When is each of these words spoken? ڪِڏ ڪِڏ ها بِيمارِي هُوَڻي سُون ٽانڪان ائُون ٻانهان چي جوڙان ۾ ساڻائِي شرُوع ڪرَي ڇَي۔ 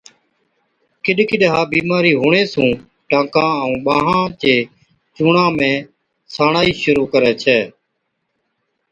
ڪِڏ 1.03 1.17
ڪِڏ 1.29 1.41
ها 1.53 1.59
بِيمارِي 1.73 2.11
هُوَڻي 2.21 2.43
سُون 2.53 2.69
ٽانڪان 3.09 3.49
ائُون 3.61 3.73
ٻانهان 3.85 4.25
چي 4.41 4.53
جوڙان 5.15 5.49
۾ 5.59 5.71
ساڻائِي 6.35 6.71
شرُوع 6.81 7.07
ڪرَي 7.13 7.31
ڇَي۔ 7.41 7.59